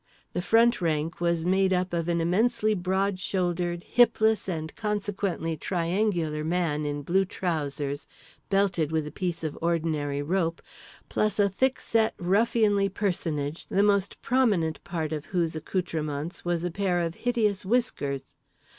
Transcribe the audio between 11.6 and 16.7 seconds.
set ruffianly personage the most prominent part of whose accoutrements were